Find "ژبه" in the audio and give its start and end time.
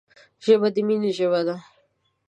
0.45-0.67, 1.17-1.41